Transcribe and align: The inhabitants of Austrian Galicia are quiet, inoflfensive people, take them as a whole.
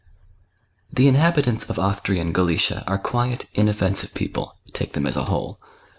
The 0.91 1.07
inhabitants 1.07 1.69
of 1.69 1.77
Austrian 1.77 2.33
Galicia 2.33 2.83
are 2.87 2.97
quiet, 2.97 3.45
inoflfensive 3.53 4.15
people, 4.15 4.57
take 4.73 4.93
them 4.93 5.05
as 5.05 5.15
a 5.15 5.25
whole. 5.25 5.59